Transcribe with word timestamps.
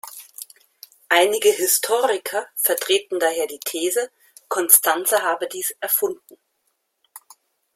Einige 1.09 1.49
Historiker 1.51 2.47
vertreten 2.55 3.19
daher 3.19 3.45
die 3.45 3.59
These, 3.59 4.09
Konstanze 4.49 5.21
habe 5.21 5.47
dies 5.47 5.75
erfunden. 5.79 6.39